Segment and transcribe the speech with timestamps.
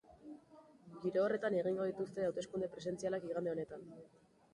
[1.01, 3.85] Giro horretan egingo dituzte hauteskunde presidentzialak igande honetan.